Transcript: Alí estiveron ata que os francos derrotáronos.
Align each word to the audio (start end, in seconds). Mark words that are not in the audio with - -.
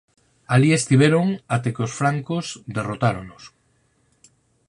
Alí 0.53 0.69
estiveron 0.75 1.27
ata 1.55 1.73
que 1.75 1.83
os 1.87 1.95
francos 1.99 2.45
derrotáronos. 2.75 3.43